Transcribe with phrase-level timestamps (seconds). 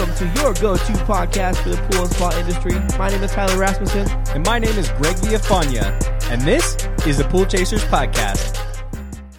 [0.00, 2.72] Welcome to your go-to podcast for the pool and spa industry.
[2.98, 4.08] My name is Tyler Rasmussen.
[4.34, 5.92] And my name is Greg Villafania,
[6.30, 6.74] and this
[7.06, 8.58] is the Pool Chasers Podcast.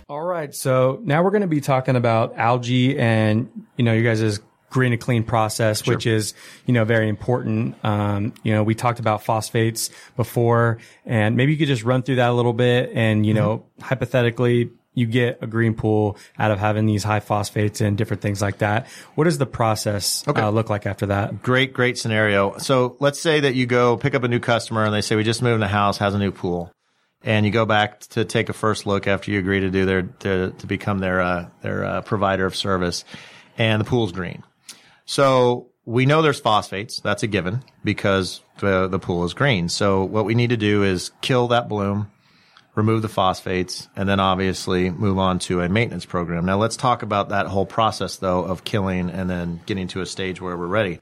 [0.08, 4.04] All right, so now we're going to be talking about algae and you know you
[4.04, 4.39] guys'
[4.70, 6.36] green to clean process, which is
[6.68, 7.84] you know very important.
[7.84, 12.18] Um, you know we talked about phosphates before, and maybe you could just run through
[12.18, 16.59] that a little bit, and you know hypothetically you get a green pool out of
[16.59, 18.88] having these high phosphates and different things like that.
[19.16, 20.41] What does the process Okay.
[20.41, 21.41] uh, look like after that?
[21.41, 22.58] Great, great scenario.
[22.58, 25.23] So let's say that you go pick up a new customer and they say, we
[25.23, 26.72] just moved in the house, has a new pool.
[27.23, 30.02] And you go back to take a first look after you agree to do their,
[30.02, 33.05] to, to become their, uh, their, uh, provider of service
[33.58, 34.44] and the pool's green.
[35.05, 37.00] So we know there's phosphates.
[37.00, 39.70] That's a given because the, the pool is green.
[39.70, 42.12] So what we need to do is kill that bloom,
[42.81, 46.45] remove the phosphates, and then obviously move on to a maintenance program.
[46.45, 50.06] Now let's talk about that whole process though of killing and then getting to a
[50.06, 51.00] stage where we're ready.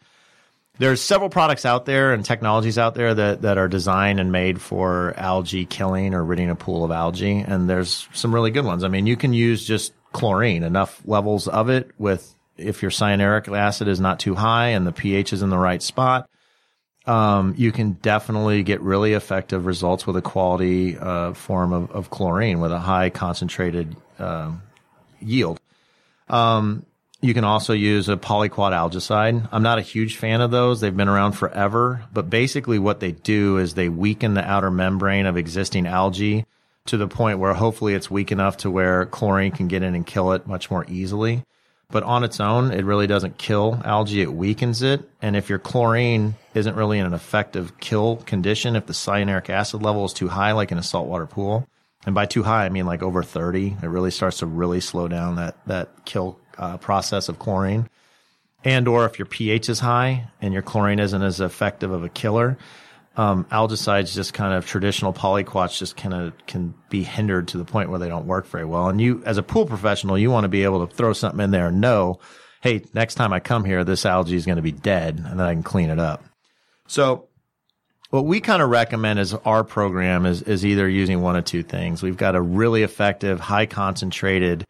[0.78, 4.62] There's several products out there and technologies out there that, that are designed and made
[4.62, 7.40] for algae killing or ridding a pool of algae.
[7.40, 8.86] And there's some really good ones.
[8.86, 13.54] I mean, you can use just chlorine, enough levels of it with, if your cyanuric
[13.54, 16.30] acid is not too high and the pH is in the right spot,
[17.10, 22.10] um, you can definitely get really effective results with a quality uh, form of, of
[22.10, 24.62] chlorine with a high concentrated um
[25.22, 25.60] yield.
[26.28, 26.86] Um,
[27.22, 29.50] you can also use a polyquat algicide.
[29.52, 30.80] I'm not a huge fan of those.
[30.80, 35.26] They've been around forever, but basically what they do is they weaken the outer membrane
[35.26, 36.46] of existing algae
[36.86, 40.06] to the point where hopefully it's weak enough to where chlorine can get in and
[40.06, 41.44] kill it much more easily.
[41.92, 44.22] But on its own, it really doesn't kill algae.
[44.22, 45.10] It weakens it.
[45.22, 49.82] And if your chlorine isn't really in an effective kill condition, if the cyanuric acid
[49.82, 51.68] level is too high, like in a saltwater pool,
[52.06, 55.08] and by too high, I mean like over 30, it really starts to really slow
[55.08, 57.90] down that, that kill uh, process of chlorine.
[58.64, 62.10] And or if your pH is high and your chlorine isn't as effective of a
[62.10, 62.58] killer,
[63.16, 67.66] um, algicides just kind of traditional polyquats just kind of can be hindered to the
[67.66, 68.88] point where they don't work very well.
[68.88, 71.52] And you, as a pool professional, you want to be able to throw something in
[71.52, 72.20] there and know,
[72.62, 75.48] hey, next time I come here, this algae is going to be dead and then
[75.48, 76.24] I can clean it up.
[76.88, 77.28] So
[78.10, 81.64] what we kind of recommend as our program is, is either using one of two
[81.64, 82.02] things.
[82.02, 84.66] We've got a really effective, high concentrated,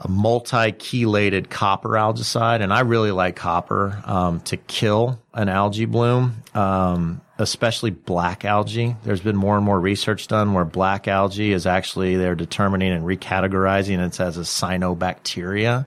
[0.00, 6.42] a multi-chelated copper algicide, and I really like copper um, to kill an algae bloom,
[6.54, 8.96] um, especially black algae.
[9.04, 13.04] There's been more and more research done where black algae is actually they're determining and
[13.04, 15.86] recategorizing it as a cyanobacteria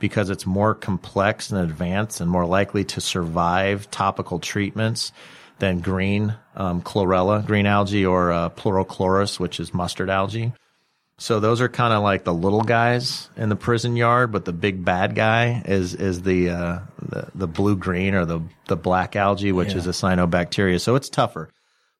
[0.00, 5.12] because it's more complex and advanced and more likely to survive topical treatments
[5.60, 10.52] than green um, chlorella, green algae, or uh, pleurochloris, which is mustard algae.
[11.18, 14.52] So those are kind of like the little guys in the prison yard, but the
[14.52, 19.14] big bad guy is is the uh, the, the blue green or the the black
[19.14, 20.80] algae, which is a cyanobacteria.
[20.80, 21.50] So it's tougher.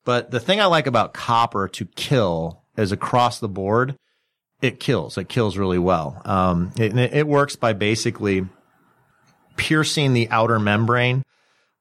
[0.04, 3.96] But the thing I like about copper to kill is across the board,
[4.60, 5.16] it kills.
[5.18, 6.20] It kills really well.
[6.24, 8.46] Um, it, it works by basically
[9.56, 11.22] piercing the outer membrane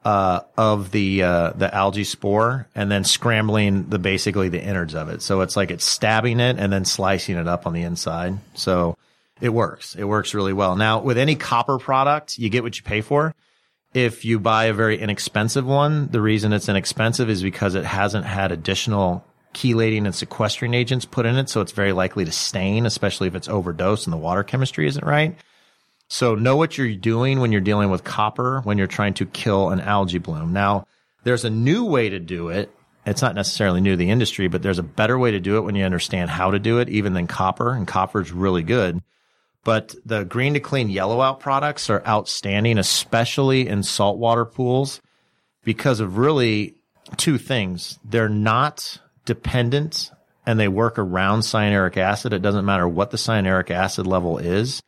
[0.03, 5.09] uh, of the uh, the algae spore and then scrambling the basically the innards of
[5.09, 5.21] it.
[5.21, 8.37] So it's like it's stabbing it and then slicing it up on the inside.
[8.55, 8.97] So
[9.39, 9.95] it works.
[9.95, 10.75] It works really well.
[10.75, 13.35] Now with any copper product, you get what you pay for.
[13.93, 18.25] If you buy a very inexpensive one, the reason it's inexpensive is because it hasn't
[18.25, 21.49] had additional chelating and sequestering agents put in it.
[21.49, 25.05] So it's very likely to stain, especially if it's overdosed and the water chemistry isn't
[25.05, 25.35] right.
[26.11, 29.69] So know what you're doing when you're dealing with copper when you're trying to kill
[29.69, 30.51] an algae bloom.
[30.51, 30.85] Now,
[31.23, 32.69] there's a new way to do it.
[33.05, 35.61] It's not necessarily new to the industry, but there's a better way to do it
[35.61, 37.71] when you understand how to do it, even than copper.
[37.71, 39.01] And copper is really good.
[39.63, 44.99] But the green to clean yellow out products are outstanding, especially in saltwater pools
[45.63, 46.75] because of really
[47.15, 47.99] two things.
[48.03, 50.11] They're not dependent
[50.45, 52.33] and they work around cyanuric acid.
[52.33, 54.81] It doesn't matter what the cyanuric acid level is.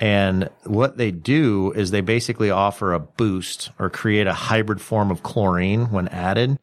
[0.00, 5.10] And what they do is they basically offer a boost or create a hybrid form
[5.10, 6.58] of chlorine when added.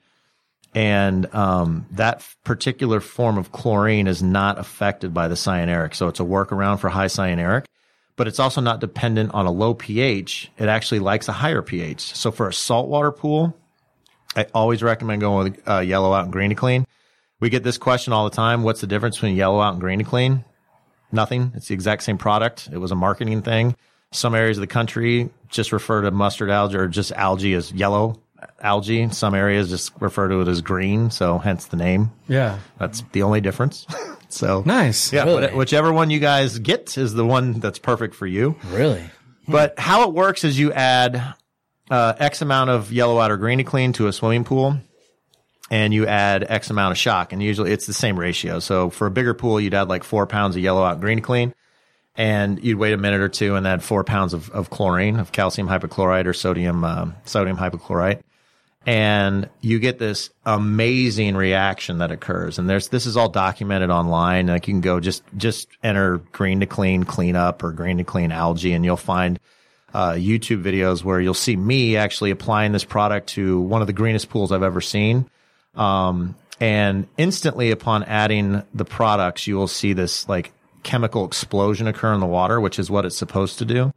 [0.74, 5.96] And um, that particular form of chlorine is not affected by the cyanuric.
[5.96, 7.66] So it's a workaround for high cyanuric,
[8.16, 10.52] but it's also not dependent on a low pH.
[10.58, 12.02] It actually likes a higher pH.
[12.16, 13.58] So for a saltwater pool,
[14.36, 16.86] I always recommend going with uh, yellow out and green to clean.
[17.40, 18.64] We get this question all the time.
[18.64, 20.44] What's the difference between yellow out and green to clean?
[21.12, 21.52] Nothing.
[21.56, 22.70] It's the exact same product.
[22.72, 23.76] It was a marketing thing.
[24.12, 28.22] Some areas of the country just refer to mustard algae or just algae as yellow
[28.62, 29.10] algae.
[29.10, 31.10] Some areas just refer to it as green.
[31.12, 32.12] So hence the name.
[32.28, 32.60] Yeah.
[32.80, 33.86] That's the only difference.
[34.30, 35.12] so Nice.
[35.12, 35.26] Yeah.
[35.26, 35.48] Really?
[35.54, 38.56] Whichever one you guys get is the one that's perfect for you.
[38.70, 39.04] Really?
[39.48, 41.36] But how it works is you add
[41.90, 44.78] uh, X amount of yellow out or greeny clean to a swimming pool,
[45.72, 48.60] and you add X amount of shock, and usually it's the same ratio.
[48.60, 51.54] So for a bigger pool, you'd add like four pounds of yellow out greeny clean,
[52.16, 55.32] and you'd wait a minute or two and add four pounds of, of chlorine, of
[55.32, 58.22] calcium hypochlorite or sodium um, sodium hypochlorite,
[58.86, 62.60] and you get this amazing reaction that occurs.
[62.60, 64.48] And there's this is all documented online.
[64.48, 68.32] Like you can go just just enter green to clean cleanup or green to clean
[68.32, 69.40] algae, and you'll find
[69.96, 73.94] uh, YouTube videos where you'll see me actually applying this product to one of the
[73.94, 75.28] greenest pools I've ever seen.
[75.76, 80.52] Um, and instantly upon adding the products, you will see this like
[80.84, 83.92] chemical explosion occur in the water, which is what it's supposed to do.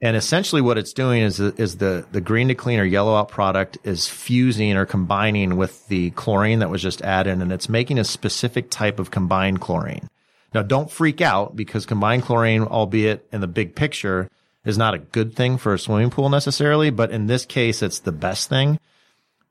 [0.00, 3.28] And essentially what it's doing is, is the, the green to clean or yellow out
[3.28, 7.98] product is fusing or combining with the chlorine that was just added and it's making
[7.98, 10.08] a specific type of combined chlorine.
[10.52, 14.28] Now don't freak out because combined chlorine, albeit in the big picture,
[14.64, 18.00] is not a good thing for a swimming pool necessarily, but in this case, it's
[18.00, 18.78] the best thing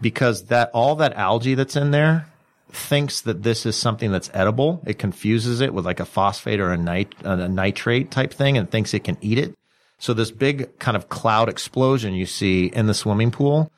[0.01, 2.27] because that all that algae that's in there
[2.69, 4.81] thinks that this is something that's edible.
[4.85, 8.69] It confuses it with like a phosphate or a, nit- a nitrate type thing and
[8.69, 9.55] thinks it can eat it.
[9.97, 13.71] So this big kind of cloud explosion you see in the swimming pool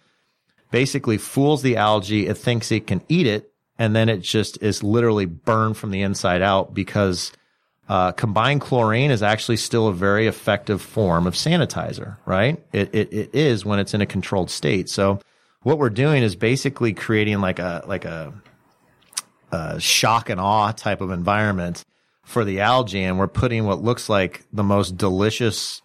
[0.72, 2.28] basically fools the algae.
[2.28, 3.52] It thinks it can eat it.
[3.80, 7.32] And then it just is literally burned from the inside out because
[7.88, 12.62] uh, combined chlorine is actually still a very effective form of sanitizer, right?
[12.74, 14.90] It, it, it is when it's in a controlled state.
[14.90, 15.20] So
[15.68, 18.34] what we're doing is basically creating like a, like a,
[19.52, 21.84] a shock and awe type of environment
[22.24, 23.04] for the algae.
[23.04, 25.82] And we're putting what looks like the most delicious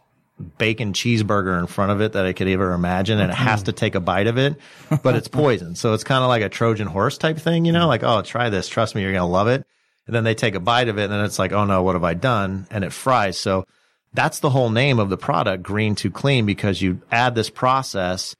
[0.56, 3.72] bacon cheeseburger in front of it that I could ever imagine, and it has to
[3.72, 4.54] take a bite of it,
[5.02, 5.74] but it's poison.
[5.74, 8.50] so it's kind of like a Trojan horse type thing, you know, like, oh, try
[8.50, 8.68] this.
[8.68, 9.66] Trust me, you're going to love it.
[10.06, 11.96] And then they take a bite of it, and then it's like, oh no, what
[11.96, 12.68] have I done?
[12.70, 13.36] And it fries.
[13.36, 13.66] So
[14.12, 18.36] that's the whole name of the product, green to clean, because you add this process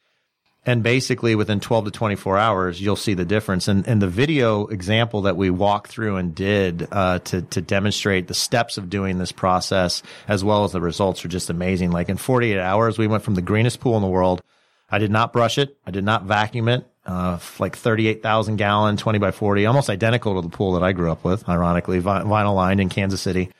[0.64, 3.69] and basically within 12 to 24 hours you'll see the difference.
[3.69, 8.29] And, and the video example that we walked through and did uh, to, to demonstrate
[8.29, 11.91] the steps of doing this process as well as the results are just amazing.
[11.91, 14.43] Like in 48 hours we went from the greenest pool in the world.
[14.91, 15.76] I did not brush it.
[15.87, 16.87] I did not vacuum it.
[17.05, 21.11] Uh, like 38,000 gallon 20 by 40 almost identical to the pool that i grew
[21.11, 23.50] up with ironically vinyl lined in kansas city.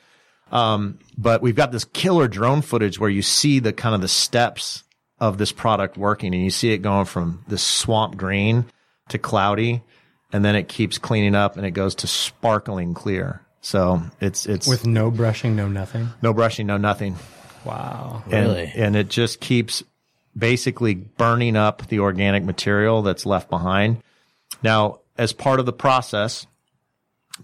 [0.53, 4.07] Um, but we've got this killer drone footage where you see the kind of the
[4.07, 4.85] steps
[5.23, 8.65] of this product working and you see it going from this swamp green
[9.09, 9.81] to cloudy
[10.33, 13.41] and then it keeps cleaning up and it goes to sparkling clear.
[13.61, 16.09] So it's it's with no brushing, no nothing.
[16.23, 17.15] No brushing, no nothing.
[17.65, 18.25] Wow.
[18.25, 18.73] And, Really?
[18.75, 19.85] And it just keeps
[20.37, 24.03] basically burning up the organic material that's left behind.
[24.61, 26.49] Now, as part of the process,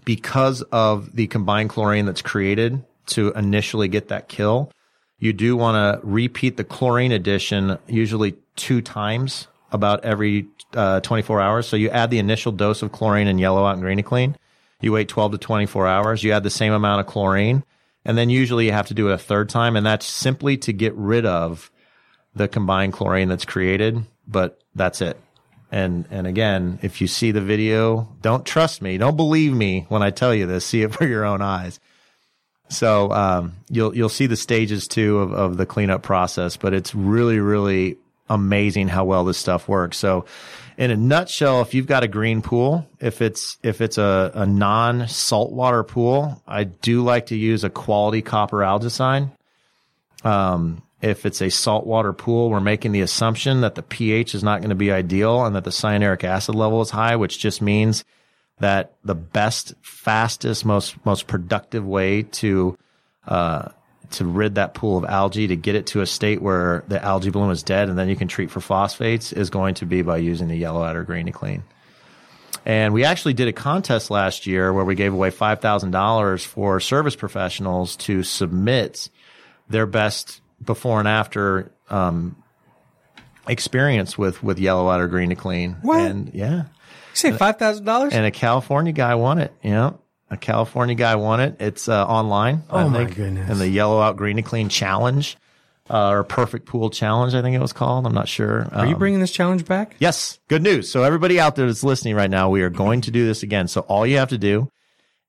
[0.03, 4.73] because of the combined chlorine that's created to initially get that kill,
[5.19, 11.41] you do want to repeat the chlorine addition usually two times about every uh, 24
[11.41, 11.67] hours.
[11.67, 14.37] So you add the initial dose of chlorine and yellow out and green to clean.
[14.81, 16.23] You wait 12 to 24 hours.
[16.23, 17.63] You add the same amount of chlorine.
[18.05, 19.75] And then usually you have to do it a third time.
[19.75, 21.69] And that's simply to get rid of
[22.33, 24.05] the combined chlorine that's created.
[24.27, 25.19] But that's it.
[25.71, 28.97] And, and again, if you see the video, don't trust me.
[28.97, 30.65] Don't believe me when I tell you this.
[30.65, 31.79] See it for your own eyes.
[32.69, 36.93] So um, you'll you'll see the stages too of, of the cleanup process, but it's
[36.93, 37.97] really really
[38.29, 39.97] amazing how well this stuff works.
[39.97, 40.25] So
[40.77, 44.45] in a nutshell, if you've got a green pool, if it's if it's a, a
[44.45, 49.29] non saltwater pool, I do like to use a quality copper algicide.
[50.23, 54.59] Um, if it's a saltwater pool, we're making the assumption that the pH is not
[54.59, 58.03] going to be ideal and that the cyanuric acid level is high, which just means
[58.59, 62.77] that the best, fastest, most most productive way to
[63.27, 63.69] uh,
[64.11, 67.29] to rid that pool of algae to get it to a state where the algae
[67.29, 70.17] bloom is dead and then you can treat for phosphates is going to be by
[70.17, 71.63] using the yellow or green to clean.
[72.65, 76.43] And we actually did a contest last year where we gave away five thousand dollars
[76.43, 79.09] for service professionals to submit
[79.69, 82.35] their best before and after um,
[83.49, 85.75] experience with with yellow out or green to clean.
[85.81, 85.99] What?
[85.99, 86.65] And yeah, You
[87.15, 88.13] say five thousand dollars?
[88.13, 89.53] and a California guy won it.
[89.63, 89.91] Yeah.
[90.31, 91.55] A California guy won it.
[91.59, 92.61] It's uh, online.
[92.69, 93.15] Oh, I my think.
[93.17, 93.49] goodness.
[93.49, 95.37] And the yellow out green to clean challenge,
[95.89, 98.05] uh, or perfect pool challenge, I think it was called.
[98.05, 98.67] I'm not sure.
[98.71, 99.95] Are you Um, bringing this challenge back?
[99.97, 100.37] Yes.
[100.47, 100.87] Good news.
[100.91, 103.67] So everybody out there that's listening right now, we are going to do this again.
[103.67, 104.69] So all you have to do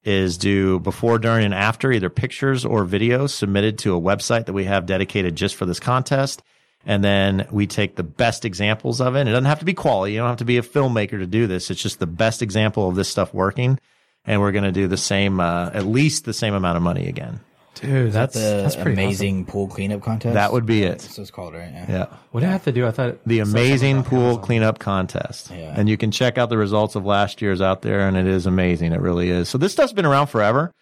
[0.05, 4.53] is do before, during, and after either pictures or videos submitted to a website that
[4.53, 6.43] we have dedicated just for this contest.
[6.87, 9.23] And then we take the best examples of it.
[9.23, 10.15] It doesn't have to be quality.
[10.15, 11.71] You don't have to be a filmmaker to do this.
[11.71, 13.79] It's just the best example of this stuff working.
[14.25, 17.07] And we're going to do the same, uh, at least the same amount of money
[17.07, 17.41] again.
[17.75, 20.35] Dude, that's the that's pretty amazing pool cleanup contest.
[20.35, 20.99] That would be it.
[20.99, 21.71] That's what it's called, right?
[21.73, 21.87] Yeah.
[21.89, 22.07] Yeah.
[22.31, 22.87] What do I have to do?
[22.87, 25.51] I thought The amazing pool cleanup contest.
[25.51, 25.75] Yeah.
[25.77, 28.45] And you can check out the results of last year's out there and it is
[28.47, 28.93] amazing.
[28.93, 29.49] It really is.
[29.49, 30.73] So this stuff's been around forever,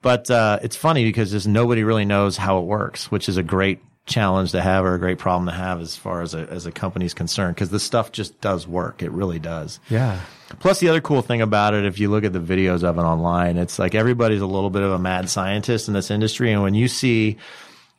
[0.00, 3.42] but, uh, it's funny because just nobody really knows how it works, which is a
[3.42, 6.66] great challenge to have or a great problem to have as far as a, as
[6.66, 9.02] a company's concerned because this stuff just does work.
[9.02, 9.78] It really does.
[9.88, 10.20] yeah.
[10.60, 13.02] Plus, the other cool thing about it, if you look at the videos of it
[13.02, 16.50] online, it's like everybody's a little bit of a mad scientist in this industry.
[16.50, 17.36] And when you see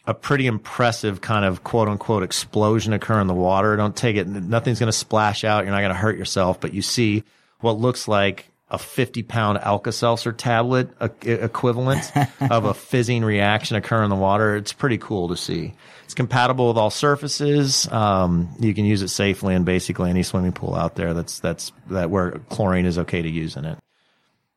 [0.08, 4.28] a pretty impressive kind of quote unquote explosion occur in the water, don't take it,
[4.28, 5.64] nothing's going to splash out.
[5.64, 7.24] You're not going to hurt yourself, but you see
[7.60, 12.12] what looks like a 50 pound Alka Seltzer tablet e- equivalent
[12.42, 14.56] of a fizzing reaction occur in the water.
[14.56, 15.74] It's pretty cool to see.
[16.06, 17.92] It's compatible with all surfaces.
[17.92, 21.14] Um, you can use it safely in basically any swimming pool out there.
[21.14, 23.78] That's that's that where chlorine is okay to use in it.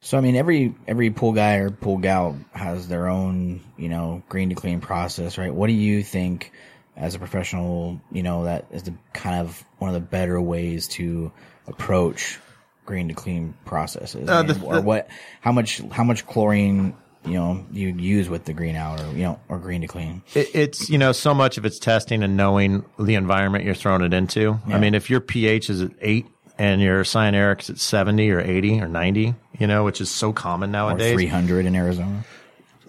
[0.00, 4.22] So I mean, every every pool guy or pool gal has their own, you know,
[4.28, 5.54] green to clean process, right?
[5.54, 6.52] What do you think,
[6.96, 10.88] as a professional, you know, that is the kind of one of the better ways
[10.88, 11.32] to
[11.66, 12.40] approach
[12.84, 15.08] green to clean processes, Uh, I the- or the- what?
[15.40, 19.22] How much how much chlorine, you know, you use with the green out or you
[19.22, 20.22] know, or green to clean?
[20.34, 24.02] It, it's you know so much of it's testing and knowing the environment you're throwing
[24.02, 24.58] it into.
[24.68, 26.26] I mean, if your pH is at eight
[26.58, 30.32] and your cyanuric is at seventy or eighty or ninety, you know, which is so
[30.32, 32.24] common nowadays, three hundred in Arizona.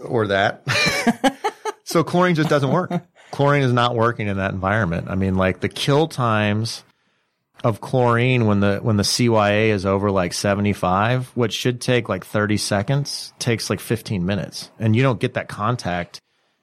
[0.03, 0.63] or that.
[1.83, 2.91] so chlorine just doesn't work.
[3.31, 5.07] chlorine is not working in that environment.
[5.09, 6.83] I mean, like the kill times
[7.63, 12.25] of chlorine when the when the CYA is over like 75, which should take like
[12.25, 14.69] 30 seconds takes like 15 minutes.
[14.79, 16.19] And you don't get that contact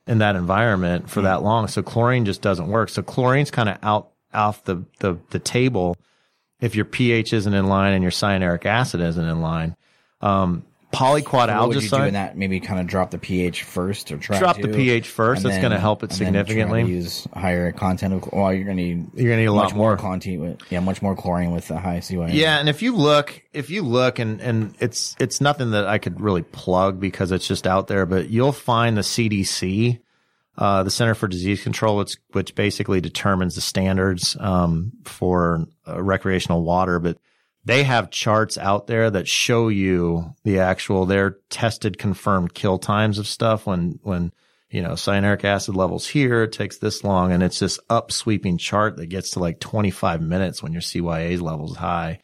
[0.07, 1.69] in that environment for that long.
[1.69, 2.91] So chlorine just doesn't work.
[2.91, 5.97] So chlorine's kind of out off the, the the table
[6.61, 9.77] if your pH isn't in line and your cyanuric acid isn't in line.
[10.21, 12.37] Um, polyquat What would you do in that?
[12.37, 15.43] Maybe kind of drop the pH first, or try Drop to, the pH first.
[15.43, 16.93] That's gonna help it and then try to significantly.
[16.93, 18.33] Use higher content of.
[18.33, 19.97] Well, you're gonna need You're gonna need a lot more.
[19.97, 22.33] content with yeah, much more chlorine with the high CYA.
[22.33, 25.99] Yeah, and if you look, if you look, and and it's it's nothing that I
[25.99, 30.01] could really plug because it's just out there, but you'll find the CDC,
[30.59, 36.03] uh, the Center for Disease Control, which which basically determines the standards um, for uh,
[36.03, 37.19] recreational water, but
[37.65, 43.19] they have charts out there that show you the actual their tested confirmed kill times
[43.19, 44.33] of stuff when when
[44.71, 48.57] you know cyanuric acid levels here it takes this long and it's this up sweeping
[48.57, 52.21] chart that gets to like 25 minutes when your CYA levels high.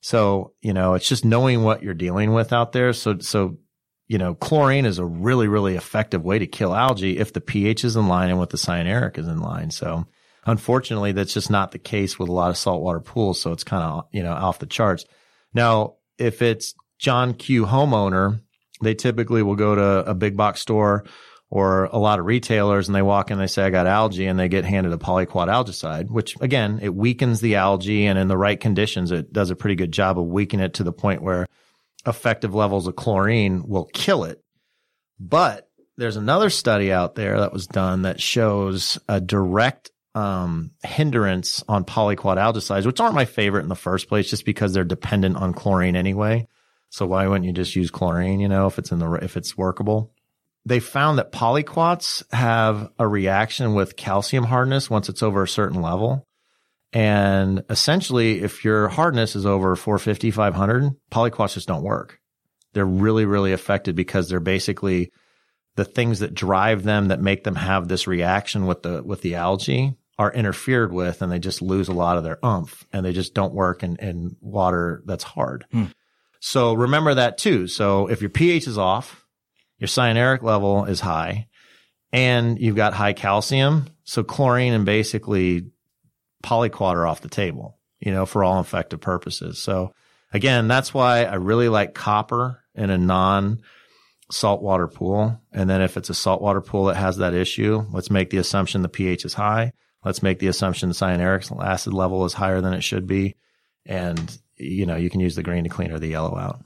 [0.00, 2.92] So you know it's just knowing what you're dealing with out there.
[2.92, 3.58] So so
[4.06, 7.84] you know chlorine is a really really effective way to kill algae if the pH
[7.84, 9.70] is in line and what the cyanuric is in line.
[9.70, 10.06] So
[10.46, 13.40] Unfortunately, that's just not the case with a lot of saltwater pools.
[13.40, 15.04] So it's kind of, you know, off the charts.
[15.52, 18.40] Now, if it's John Q homeowner,
[18.82, 21.04] they typically will go to a big box store
[21.50, 24.26] or a lot of retailers and they walk in, and they say, I got algae
[24.26, 28.28] and they get handed a polyquat algicide, which again, it weakens the algae and in
[28.28, 31.22] the right conditions, it does a pretty good job of weakening it to the point
[31.22, 31.46] where
[32.06, 34.42] effective levels of chlorine will kill it.
[35.18, 41.62] But there's another study out there that was done that shows a direct um, hindrance
[41.68, 45.36] on polyquat algicides, which aren't my favorite in the first place, just because they're dependent
[45.36, 46.46] on chlorine anyway.
[46.90, 48.40] So why wouldn't you just use chlorine?
[48.40, 50.12] You know, if it's in the if it's workable.
[50.66, 55.80] They found that polyquats have a reaction with calcium hardness once it's over a certain
[55.80, 56.26] level.
[56.92, 62.20] And essentially, if your hardness is over 450, 500, polyquats just don't work.
[62.72, 65.12] They're really, really affected because they're basically
[65.76, 69.36] the things that drive them that make them have this reaction with the with the
[69.36, 73.12] algae are interfered with and they just lose a lot of their umph and they
[73.12, 75.64] just don't work in, in water that's hard.
[75.72, 75.84] Hmm.
[76.40, 77.66] So remember that too.
[77.66, 79.24] So if your pH is off,
[79.78, 81.48] your cyanuric level is high
[82.12, 85.70] and you've got high calcium, so chlorine and basically
[86.44, 89.58] polyquat are off the table, you know, for all effective purposes.
[89.58, 89.94] So
[90.34, 93.62] again, that's why I really like copper in a non
[94.30, 95.40] saltwater pool.
[95.50, 98.82] And then if it's a saltwater pool that has that issue, let's make the assumption
[98.82, 99.72] the pH is high.
[100.04, 103.36] Let's make the assumption cyanuric acid level is higher than it should be.
[103.84, 106.62] And, you know, you can use the green to clean or the yellow out.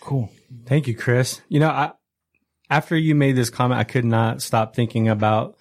[0.00, 0.30] cool.
[0.66, 1.40] Thank you, Chris.
[1.48, 1.92] You know, I,
[2.70, 5.55] after you made this comment, I could not stop thinking about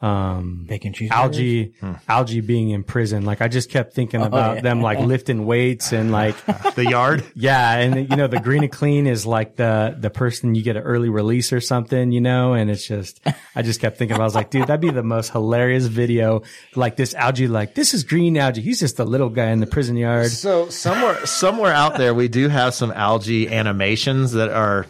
[0.00, 1.10] um, Bacon cheese.
[1.10, 1.74] algae,
[2.08, 3.24] algae being in prison.
[3.24, 4.60] Like I just kept thinking about yeah.
[4.62, 6.36] them like lifting weights and like,
[6.74, 7.24] The yard?
[7.34, 7.76] yeah.
[7.76, 10.82] And you know, the green and clean is like the, the person you get an
[10.82, 13.20] early release or something, you know, and it's just,
[13.54, 16.42] I just kept thinking, about, I was like, dude, that'd be the most hilarious video.
[16.74, 18.62] Like this algae, like this is green algae.
[18.62, 20.30] He's just a little guy in the prison yard.
[20.30, 24.86] So somewhere, somewhere out there, we do have some algae animations that are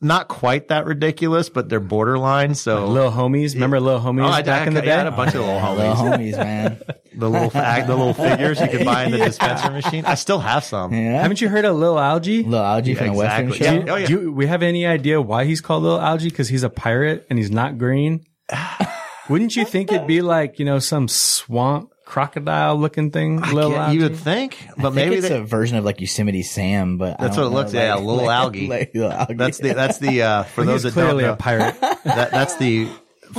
[0.00, 2.54] not quite that ridiculous, but they're borderline.
[2.54, 3.54] So Little homies.
[3.54, 4.90] Remember little homies Oh, I, back I, in the I day?
[4.92, 6.80] had a bunch of little Little homies, homies, man.
[7.14, 10.04] the little fa- the little figures you could buy in the dispenser machine.
[10.06, 10.92] I still have some.
[10.94, 11.20] Yeah.
[11.22, 12.42] Haven't you heard of Lil Algae?
[12.44, 13.64] Little algae from the Western show.
[13.64, 13.84] Yeah.
[13.88, 14.06] Oh, yeah.
[14.06, 16.30] Do you- we have any idea why he's called Little Algae?
[16.30, 18.24] Because he's a pirate and he's not green.
[19.28, 23.40] Wouldn't you think it'd be like you know some swamp crocodile looking thing?
[23.40, 23.96] Little Algae.
[23.96, 26.98] you would think, but I think maybe it's they, a version of like Yosemite Sam,
[26.98, 28.66] but I That's don't what it looks- know, yeah, little algae.
[28.68, 29.34] little algae.
[29.34, 31.80] that's the that's the uh, for those he's that don't clearly know, a pirate.
[31.80, 32.88] that, that's the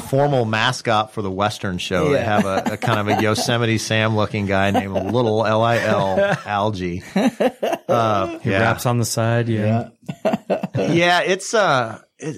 [0.10, 2.12] formal mascot for the Western show.
[2.13, 5.80] They have a, a kind of a Yosemite Sam looking guy named Little L I
[5.80, 7.04] L Algae.
[7.13, 8.62] Uh, He yeah.
[8.62, 9.50] raps on the side.
[9.50, 9.90] Yeah.
[10.78, 12.38] yeah, it's uh, it,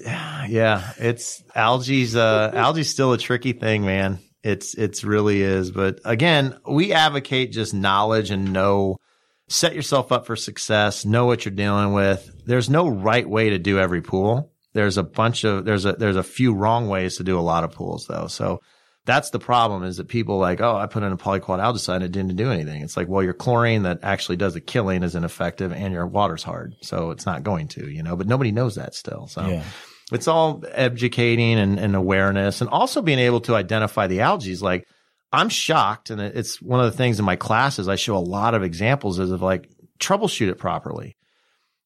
[0.50, 4.18] yeah, it's algae's uh, algae's still a tricky thing, man.
[4.44, 5.70] It's it's really is.
[5.70, 8.98] But again, we advocate just knowledge and know.
[9.46, 11.04] Set yourself up for success.
[11.04, 12.30] Know what you're dealing with.
[12.46, 14.52] There's no right way to do every pool.
[14.72, 17.62] There's a bunch of there's a there's a few wrong ways to do a lot
[17.64, 18.26] of pools though.
[18.26, 18.60] So
[19.06, 22.04] that's the problem is that people like, oh, I put in a polyquat algicide and
[22.04, 22.80] it didn't do anything.
[22.80, 26.42] It's like, well, your chlorine that actually does the killing is ineffective and your water's
[26.42, 26.74] hard.
[26.80, 29.26] So it's not going to, you know, but nobody knows that still.
[29.26, 29.64] So Yeah.
[30.12, 34.56] It's all educating and, and awareness and also being able to identify the algae.
[34.56, 34.86] Like
[35.34, 36.10] I'm shocked.
[36.10, 37.88] And it's one of the things in my classes.
[37.88, 39.68] I show a lot of examples is of like
[39.98, 41.16] troubleshoot it properly.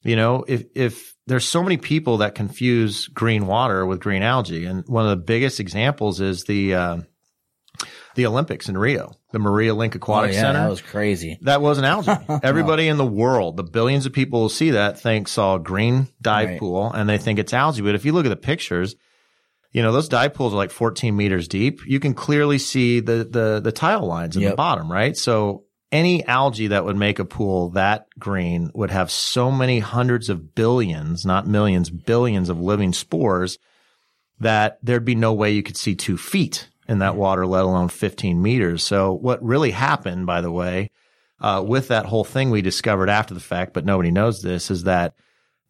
[0.03, 4.65] You know, if, if there's so many people that confuse green water with green algae,
[4.65, 6.99] and one of the biggest examples is the, uh,
[8.19, 10.59] the Olympics in Rio, the Maria Lenk Oh, Aquatic yeah, Center.
[10.61, 11.39] that was crazy.
[11.43, 12.11] That was an algae.
[12.43, 16.09] Everybody in the world, the billions of people who see that think saw a green
[16.21, 16.59] dive Right.
[16.59, 17.81] pool and they think it's algae.
[17.83, 18.97] But if you look at the pictures,
[19.73, 21.81] you know, those dive pools are like 14 meters deep.
[21.87, 25.17] You can clearly see the, the, the tile lines in the bottom, right?
[25.17, 30.29] So any algae that would make a pool that green would have so many hundreds
[30.29, 33.59] of billions, not millions, billions of living spores
[34.41, 37.89] that there'd be no way you could see two feet in that water, let alone
[37.89, 38.83] 15 meters.
[38.83, 40.91] So what really happened, by the way,
[41.41, 44.85] uh, with that whole thing we discovered after the fact, but nobody knows this, is
[44.85, 45.15] that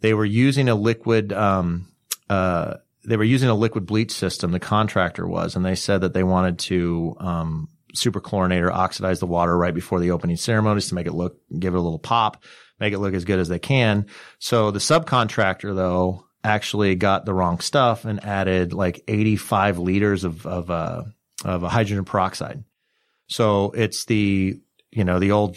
[0.01, 1.89] they were using a liquid, um,
[2.31, 4.53] uh, they were using a liquid bleach system.
[4.53, 9.27] The contractor was, and they said that they wanted to, um, superchlorinate or oxidize the
[9.27, 12.45] water right before the opening ceremonies to make it look, give it a little pop,
[12.79, 14.07] make it look as good as they can.
[14.39, 20.47] So the subcontractor though actually got the wrong stuff and added like 85 liters of,
[20.47, 21.05] of, uh,
[21.45, 22.65] of a hydrogen peroxide.
[23.27, 24.59] So it's the,
[24.91, 25.57] you know, the old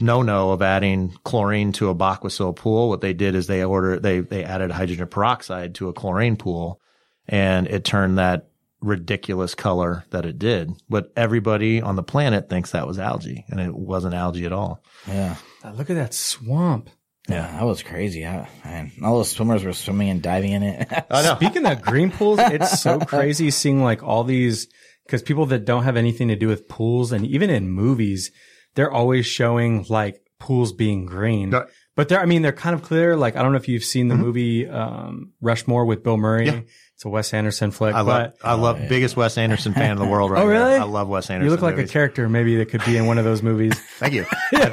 [0.00, 2.88] no no of adding chlorine to a Baquacil pool.
[2.88, 6.80] What they did is they ordered, they, they added hydrogen peroxide to a chlorine pool
[7.28, 8.48] and it turned that
[8.80, 10.72] ridiculous color that it did.
[10.88, 14.82] But everybody on the planet thinks that was algae and it wasn't algae at all.
[15.06, 15.36] Yeah.
[15.74, 16.90] Look at that swamp.
[17.28, 18.24] Yeah, that was crazy.
[18.24, 20.88] I, man, all those swimmers were swimming and diving in it.
[21.10, 21.34] I know.
[21.34, 24.68] Speaking of green pools, it's so crazy seeing like all these
[25.06, 28.30] because people that don't have anything to do with pools and even in movies,
[28.74, 31.52] they're always showing like pools being green.
[31.52, 31.64] Yeah.
[31.94, 33.16] But they're, I mean, they're kind of clear.
[33.16, 36.46] Like, I don't know if you've seen the movie, um, Rushmore with Bill Murray.
[36.46, 36.60] Yeah.
[36.94, 39.98] It's a Wes Anderson flick, I love, but I love biggest Wes Anderson fan in
[39.98, 40.78] the world right Oh, really?
[40.78, 40.84] now.
[40.84, 41.46] I love Wes Anderson.
[41.46, 41.90] you look like movies.
[41.90, 43.78] a character maybe that could be in one of those movies.
[43.98, 44.26] Thank you.
[44.52, 44.66] I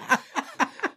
[0.00, 0.21] think.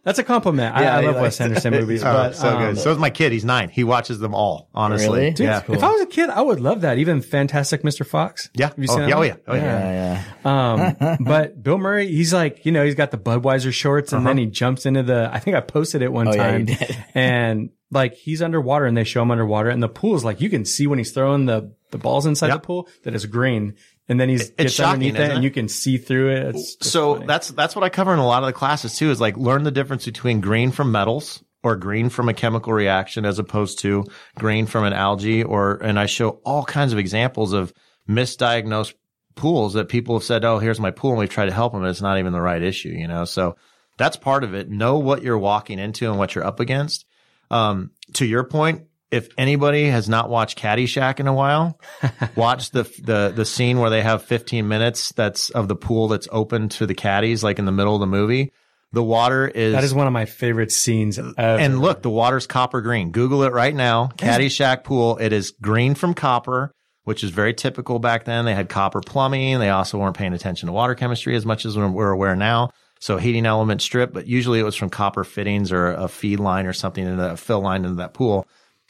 [0.06, 0.72] That's a compliment.
[0.76, 2.78] I, Yeah, I he love Wes Anderson movies, Oh, but so um, good.
[2.80, 3.32] So is my kid.
[3.32, 3.70] He's nine.
[3.70, 4.70] He watches them all.
[4.72, 5.30] Honestly, Really?
[5.32, 5.74] Dude, yeah, cool.
[5.74, 6.98] if I was a kid, I would love that.
[6.98, 8.06] Even Fantastic Mr.
[8.06, 8.48] Fox.
[8.54, 8.68] yeah.
[8.68, 9.26] Have you oh, seen that yeah, oh one?
[9.26, 9.62] yeah, oh yeah.
[9.64, 10.96] yeah, yeah.
[11.10, 14.38] Um, but Bill Murray, he's like, you know, he's got the Budweiser shorts and then
[14.38, 16.36] he jumps into the, I think I posted it one Uh-huh.
[16.38, 17.04] Oh, yeah, time you did.
[17.14, 20.48] and like he's underwater and they show him underwater and the pool is like, you
[20.50, 22.62] can see when he's throwing the, the balls inside Yep.
[22.62, 23.74] the pool that is green.
[24.08, 26.54] And then he's It's gets shocking, underneath it isn't and you can see through it.
[26.54, 27.26] It's so funny.
[27.26, 29.10] that's that's what I cover in a lot of the classes too.
[29.10, 33.24] Is like learn the difference between green from metals or green from a chemical reaction
[33.24, 34.04] as opposed to
[34.36, 35.42] green from an algae.
[35.42, 37.72] Or and I show all kinds of examples of
[38.08, 38.94] misdiagnosed
[39.34, 41.82] pools that people have said, "Oh, here's my pool," and we've tried to help them,
[41.82, 42.90] and it's not even the right issue.
[42.90, 43.56] You know, so
[43.98, 44.70] that's part of it.
[44.70, 47.06] Know what you're walking into and what you're up against.
[47.50, 51.78] Um, to your point, if anybody has not watched Caddyshack in a while,
[52.36, 56.28] watch the the the scene where they have 15 minutes that's of the pool that's
[56.32, 58.52] open to the caddies, like in the middle of the movie.
[58.92, 61.34] The water is, that is one of my favorite scenes ever.
[61.36, 63.10] and look, the water's copper green.
[63.10, 64.08] Google it right now.
[64.16, 65.18] Caddyshack pool.
[65.18, 68.44] It is green from copper, which is very typical back then.
[68.44, 69.58] They had copper plumbing.
[69.58, 72.70] They also weren't paying attention to water chemistry as much as we're aware now.
[73.00, 76.64] So heating element strip, but usually it was from copper fittings or a feed line
[76.66, 78.48] or something in a fill line into that pool.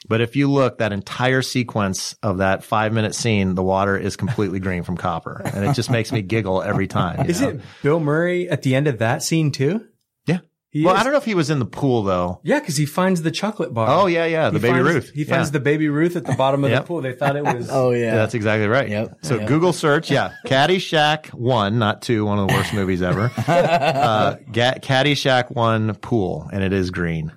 [0.09, 4.15] But if you look, that entire sequence of that five minute scene, the water is
[4.17, 5.41] completely green from copper.
[5.45, 7.29] And it just makes me giggle every time.
[7.29, 7.49] is know?
[7.49, 9.85] it Bill Murray at the end of that scene too?
[10.27, 10.39] Yeah.
[10.71, 11.01] He well, is.
[11.01, 12.41] I don't know if he was in the pool though.
[12.45, 13.89] Yeah, because he finds the chocolate bar.
[13.89, 15.11] Oh yeah, yeah, the He baby finds- Ruth.
[15.15, 15.53] He finds Yeah.
[15.53, 16.83] the baby Ruth at the bottom of Yep.
[16.83, 17.01] the pool.
[17.01, 17.69] They thought it was.
[17.71, 17.99] Oh yeah.
[18.05, 18.89] Yeah, that's exactly right.
[18.89, 19.19] Yep.
[19.23, 19.49] So Yep.
[19.49, 23.33] Google search, yeah, Caddyshack one, not two, one of the worst movies ever.
[23.49, 27.33] Uh, Ga- Caddyshack one pool, and it is green.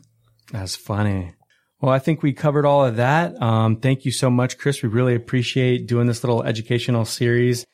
[0.51, 1.33] That's funny.
[1.81, 3.41] Well, I think we covered all of that.
[3.41, 4.83] Um, thank you so much, Chris.
[4.83, 7.65] We really appreciate doing this little educational series.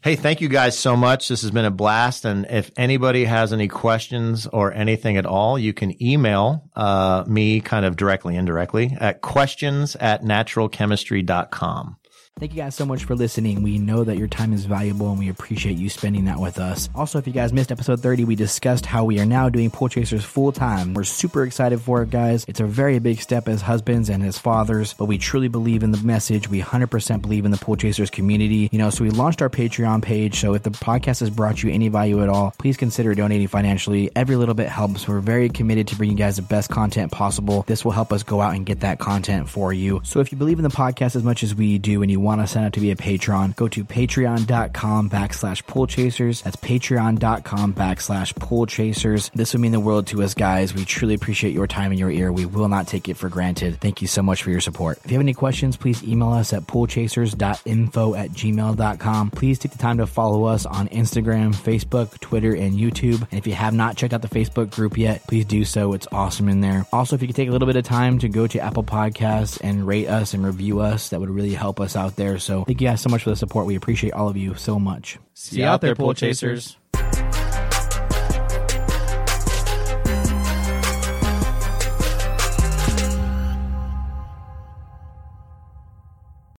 [0.00, 1.26] Hey, thank you guys so much.
[1.26, 2.24] This has been a blast.
[2.24, 7.60] And if anybody has any questions or anything at all, you can email uh, me
[7.60, 11.96] kind of directly, indirectly at questions at naturalchemistry.com.
[12.38, 13.64] Thank you guys so much for listening.
[13.64, 16.88] We know that your time is valuable and we appreciate you spending that with us.
[16.94, 19.88] Also, if you guys missed episode 30, we discussed how we are now doing Pool
[19.88, 20.94] Chasers full time.
[20.94, 22.44] We're super excited for it, guys.
[22.46, 25.90] It's a very big step as husbands and as fathers, but we truly believe in
[25.90, 26.48] the message.
[26.48, 28.68] We 100% believe in the Pool Chasers community.
[28.70, 30.38] You know, so we launched our Patreon page.
[30.38, 34.12] So if the podcast has brought you any value at all, please consider donating financially.
[34.14, 35.08] Every little bit helps.
[35.08, 37.64] We're very committed to bringing you guys the best content possible.
[37.66, 40.00] This will help us go out and get that content for you.
[40.04, 42.42] So if you believe in the podcast as much as we do and you want
[42.42, 46.42] to sign up to be a patron, go to patreon.com backslash pool chasers.
[46.42, 49.30] That's patreon.com backslash pool chasers.
[49.34, 50.74] This would mean the world to us, guys.
[50.74, 52.30] We truly appreciate your time and your ear.
[52.30, 53.80] We will not take it for granted.
[53.80, 54.98] Thank you so much for your support.
[55.04, 59.30] If you have any questions, please email us at poolchasers.info at gmail.com.
[59.30, 63.26] Please take the time to follow us on Instagram, Facebook, Twitter, and YouTube.
[63.30, 65.94] And if you have not checked out the Facebook group yet, please do so.
[65.94, 66.86] It's awesome in there.
[66.92, 69.58] Also, if you could take a little bit of time to go to Apple Podcasts
[69.62, 72.38] and rate us and review us, that would really help us out there.
[72.38, 73.64] So thank you guys so much for the support.
[73.64, 75.18] We appreciate all of you so much.
[75.32, 76.76] See you out there, pool chasers.